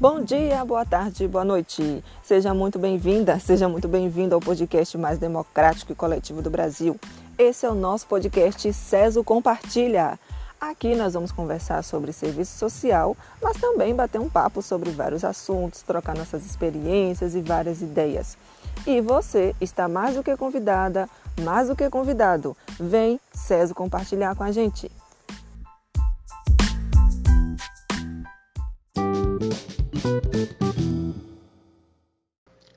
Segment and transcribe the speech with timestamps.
[0.00, 2.04] Bom dia, boa tarde, boa noite.
[2.22, 6.94] Seja muito bem-vinda, seja muito bem-vindo ao podcast mais democrático e coletivo do Brasil.
[7.36, 10.16] Esse é o nosso podcast CESO Compartilha.
[10.60, 15.82] Aqui nós vamos conversar sobre serviço social, mas também bater um papo sobre vários assuntos,
[15.82, 18.38] trocar nossas experiências e várias ideias.
[18.86, 21.08] E você está mais do que convidada,
[21.40, 22.56] mais do que convidado.
[22.78, 24.88] Vem, CESO, compartilhar com a gente.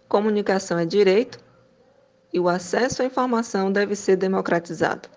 [0.07, 1.39] Comunicação é direito
[2.33, 5.09] e o acesso à informação deve ser democratizado.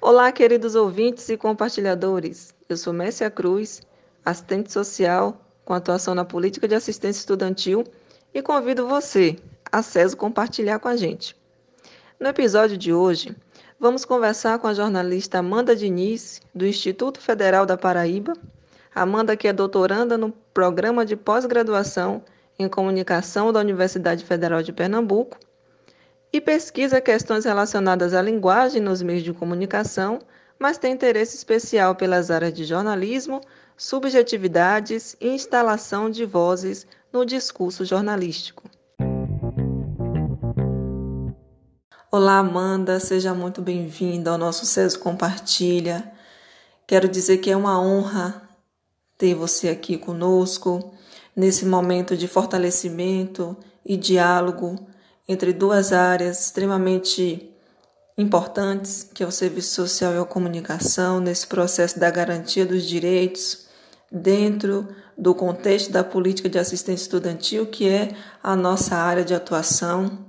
[0.00, 2.54] Olá, queridos ouvintes e compartilhadores.
[2.68, 3.82] Eu sou Messia Cruz,
[4.24, 7.84] assistente social com atuação na política de assistência estudantil
[8.32, 9.36] e convido você
[9.72, 9.82] a
[10.16, 11.36] compartilhar com a gente.
[12.20, 13.34] No episódio de hoje,
[13.78, 18.34] vamos conversar com a jornalista Amanda Diniz, do Instituto Federal da Paraíba.
[18.94, 22.22] Amanda, que é doutoranda no programa de pós-graduação
[22.56, 25.36] em Comunicação da Universidade Federal de Pernambuco
[26.32, 30.20] e pesquisa questões relacionadas à linguagem nos meios de comunicação,
[30.58, 33.40] mas tem interesse especial pelas áreas de jornalismo,
[33.76, 38.62] subjetividades e instalação de vozes no discurso jornalístico.
[42.12, 46.12] Olá, Amanda, seja muito bem-vinda ao nosso CESO Compartilha.
[46.86, 48.43] Quero dizer que é uma honra
[49.16, 50.92] ter você aqui conosco
[51.34, 54.76] nesse momento de fortalecimento e diálogo
[55.28, 57.50] entre duas áreas extremamente
[58.16, 63.66] importantes, que é o serviço social e a comunicação, nesse processo da garantia dos direitos
[64.10, 70.26] dentro do contexto da política de assistência estudantil, que é a nossa área de atuação.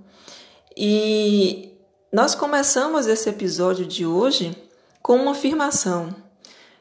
[0.75, 1.77] E
[2.11, 4.55] nós começamos esse episódio de hoje
[5.01, 6.15] com uma afirmação,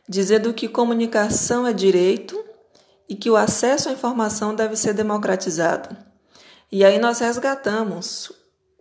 [0.09, 2.43] dizendo que comunicação é direito
[3.09, 5.97] e que o acesso à informação deve ser democratizado.
[6.71, 8.33] E aí nós resgatamos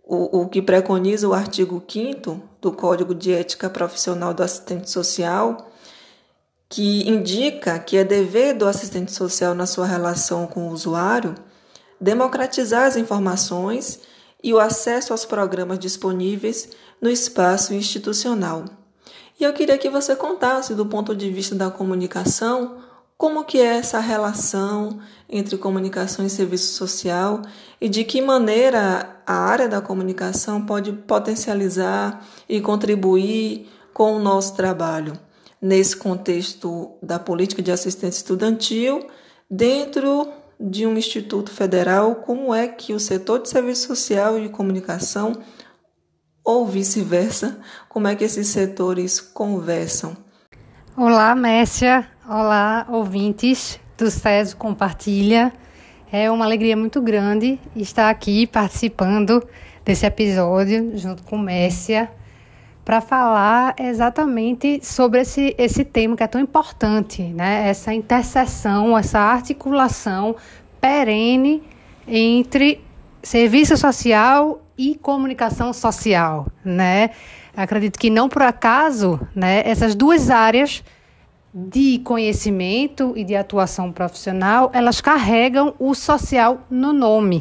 [0.02, 5.70] o, o que preconiza o artigo 5 do Código de Ética Profissional do Assistente Social,
[6.68, 11.34] que indica que é dever do assistente social na sua relação com o usuário
[12.00, 14.00] democratizar as informações
[14.42, 16.68] e o acesso aos programas disponíveis
[17.00, 18.64] no espaço institucional.
[19.38, 22.76] E eu queria que você contasse, do ponto de vista da comunicação,
[23.16, 27.42] como que é essa relação entre comunicação e serviço social
[27.80, 34.54] e de que maneira a área da comunicação pode potencializar e contribuir com o nosso
[34.54, 35.18] trabalho
[35.60, 39.06] nesse contexto da política de assistência estudantil
[39.50, 40.28] dentro
[40.60, 45.32] de um instituto federal, como é que o setor de serviço social e comunicação
[46.44, 50.14] ou vice-versa, como é que esses setores conversam?
[50.94, 52.06] Olá, Messia.
[52.28, 55.52] Olá, ouvintes do SESO Compartilha.
[56.12, 59.42] É uma alegria muito grande estar aqui participando
[59.84, 62.10] desse episódio junto com Messia
[62.84, 67.68] para falar exatamente sobre esse, esse tema que é tão importante, né?
[67.68, 70.36] Essa interseção, essa articulação
[70.80, 71.62] perene
[72.06, 72.84] entre
[73.24, 77.10] serviço social e comunicação social, né?
[77.56, 80.84] Acredito que não por acaso, né, essas duas áreas
[81.52, 87.40] de conhecimento e de atuação profissional, elas carregam o social no nome.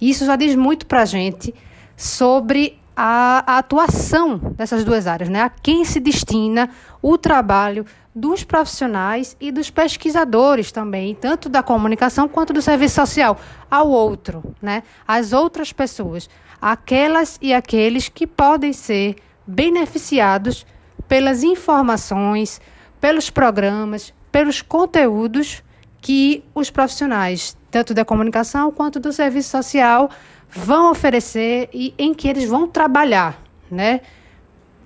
[0.00, 1.54] Isso já diz muito para a gente
[1.96, 5.42] sobre a, a, atuação dessas duas áreas, né?
[5.42, 6.70] A quem se destina
[7.02, 7.84] o trabalho
[8.14, 13.38] dos profissionais e dos pesquisadores também, tanto da comunicação quanto do serviço social,
[13.70, 14.82] ao outro, né?
[15.06, 16.30] As outras pessoas,
[16.60, 20.66] aquelas e aqueles que podem ser beneficiados
[21.06, 22.60] pelas informações,
[22.98, 25.62] pelos programas, pelos conteúdos
[26.00, 30.10] que os profissionais, tanto da comunicação quanto do serviço social,
[30.50, 34.00] vão oferecer e em que eles vão trabalhar, né?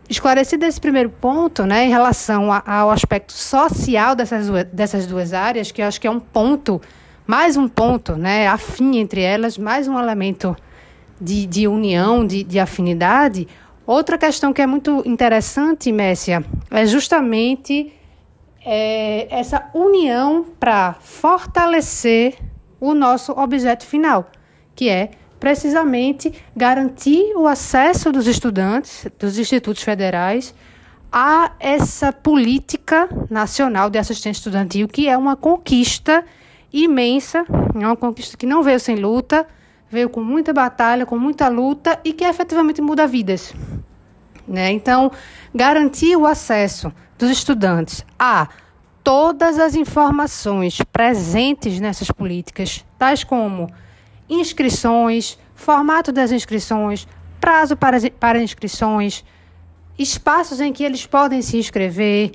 [0.08, 5.70] Esclarecido esse primeiro ponto, né, em relação a, ao aspecto social dessas, dessas duas áreas,
[5.70, 6.80] que eu acho que é um ponto,
[7.24, 10.56] mais um ponto, né, afim entre elas, mais um elemento
[11.20, 13.46] de, de união, de, de afinidade.
[13.86, 17.92] Outra questão que é muito interessante, Messia, é justamente
[18.64, 22.36] é, essa união para fortalecer
[22.80, 24.30] o nosso objeto final,
[24.74, 25.10] que é
[25.40, 30.54] precisamente garantir o acesso dos estudantes dos institutos federais
[31.10, 36.24] a essa política nacional de assistência estudantil, que é uma conquista
[36.72, 37.44] imensa,
[37.74, 39.46] é uma conquista que não veio sem luta,
[39.90, 43.52] veio com muita batalha, com muita luta e que efetivamente muda vidas.
[44.46, 44.70] Né?
[44.70, 45.10] Então,
[45.54, 48.48] garantir o acesso dos estudantes a
[49.02, 53.68] todas as informações presentes nessas políticas, tais como
[54.30, 57.06] inscrições, formato das inscrições,
[57.40, 59.24] prazo para, para inscrições,
[59.98, 62.32] espaços em que eles podem se inscrever,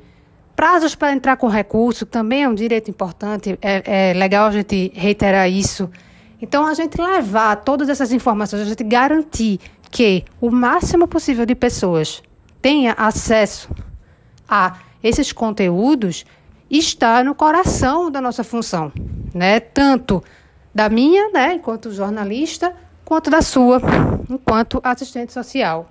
[0.56, 4.92] prazos para entrar com recurso, também é um direito importante, é, é legal a gente
[4.94, 5.90] reiterar isso.
[6.42, 9.60] Então, a gente levar todas essas informações, a gente garantir
[9.90, 12.22] que o máximo possível de pessoas
[12.62, 13.70] tenha acesso
[14.48, 16.26] a esses conteúdos
[16.70, 18.92] está no coração da nossa função,
[19.34, 19.60] né?
[19.60, 20.24] Tanto
[20.76, 22.76] da minha, né, enquanto jornalista,
[23.06, 23.82] quanto da sua,
[24.30, 25.88] enquanto assistente social.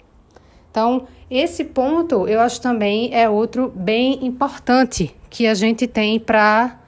[0.70, 6.80] Então, esse ponto eu acho também é outro bem importante que a gente tem para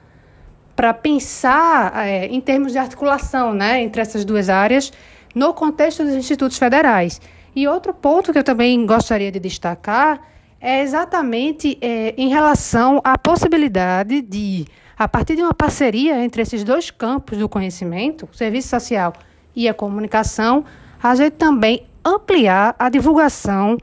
[0.75, 4.93] para pensar é, em termos de articulação né, entre essas duas áreas
[5.33, 7.19] no contexto dos institutos federais.
[7.55, 10.21] E outro ponto que eu também gostaria de destacar
[10.61, 14.67] é exatamente é, em relação à possibilidade de,
[14.97, 19.13] a partir de uma parceria entre esses dois campos do conhecimento, o serviço social
[19.55, 20.65] e a comunicação,
[21.01, 23.77] a gente também ampliar a divulgação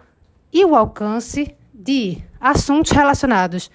[0.53, 3.71] e o alcance de assuntos relacionados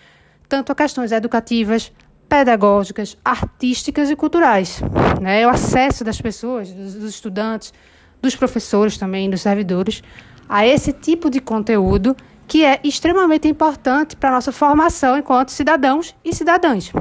[0.49, 1.91] tanto a questões educativas,
[2.27, 4.81] pedagógicas, artísticas e culturais.
[5.21, 5.45] Né?
[5.45, 7.71] O acesso das pessoas, dos, dos estudantes,
[8.19, 10.01] dos professores também, dos servidores,
[10.49, 16.15] a esse tipo de conteúdo que é extremamente importante para a nossa formação enquanto cidadãos
[16.25, 16.91] e cidadãs.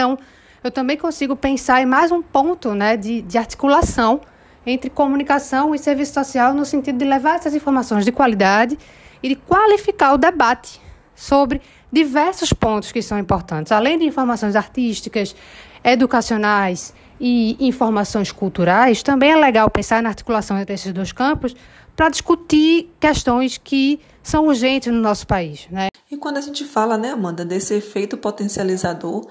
[0.00, 0.18] Então,
[0.64, 4.22] eu também consigo pensar em mais um ponto né, de, de articulação
[4.64, 8.78] entre comunicação e serviço social no sentido de levar essas informações de qualidade
[9.22, 10.80] e de qualificar o debate
[11.14, 11.60] sobre
[11.92, 15.36] diversos pontos que são importantes, além de informações artísticas,
[15.84, 21.54] educacionais e informações culturais, também é legal pensar na articulação entre esses dois campos
[21.94, 25.66] para discutir questões que são urgentes no nosso país.
[25.70, 25.88] Né?
[26.10, 29.28] E quando a gente fala, né, Amanda, desse efeito potencializador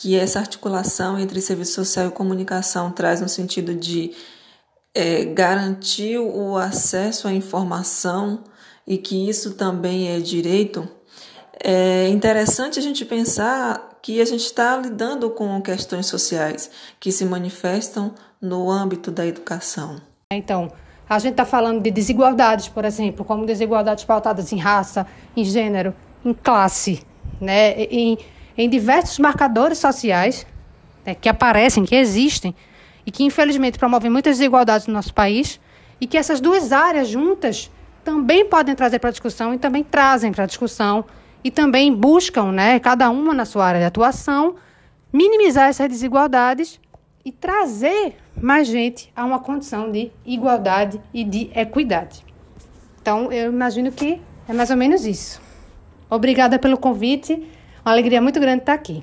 [0.00, 4.12] que essa articulação entre serviço social e comunicação traz no sentido de
[4.94, 8.42] é, garantir o acesso à informação
[8.86, 10.88] e que isso também é direito,
[11.62, 17.26] é interessante a gente pensar que a gente está lidando com questões sociais que se
[17.26, 20.00] manifestam no âmbito da educação.
[20.32, 20.72] Então,
[21.06, 25.06] a gente está falando de desigualdades, por exemplo, como desigualdades pautadas em raça,
[25.36, 25.94] em gênero,
[26.24, 27.02] em classe,
[27.38, 27.82] né?
[27.82, 28.16] em,
[28.60, 30.46] em diversos marcadores sociais
[31.04, 32.54] né, que aparecem, que existem
[33.06, 35.58] e que infelizmente promovem muitas desigualdades no nosso país
[36.00, 37.70] e que essas duas áreas juntas
[38.04, 41.04] também podem trazer para discussão e também trazem para discussão
[41.42, 44.56] e também buscam, né, cada uma na sua área de atuação,
[45.12, 46.78] minimizar essas desigualdades
[47.24, 52.24] e trazer mais gente a uma condição de igualdade e de equidade.
[53.00, 55.40] Então, eu imagino que é mais ou menos isso.
[56.08, 57.48] Obrigada pelo convite,
[57.84, 59.02] uma alegria muito grande estar aqui.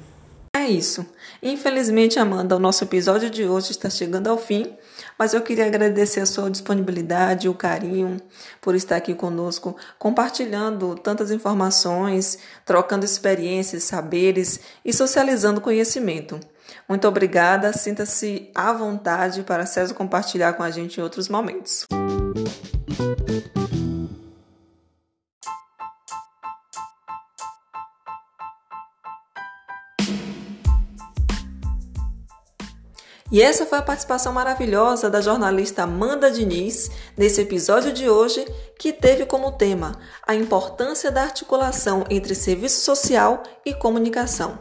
[0.56, 1.06] É isso.
[1.42, 4.74] Infelizmente, Amanda, o nosso episódio de hoje está chegando ao fim,
[5.18, 8.20] mas eu queria agradecer a sua disponibilidade, o carinho
[8.60, 16.40] por estar aqui conosco, compartilhando tantas informações, trocando experiências, saberes e socializando conhecimento.
[16.90, 21.86] Muito obrigada, sinta-se à vontade para César compartilhar com a gente em outros momentos.
[33.30, 38.46] E essa foi a participação maravilhosa da jornalista Amanda Diniz nesse episódio de hoje,
[38.80, 44.58] que teve como tema a importância da articulação entre serviço social e comunicação.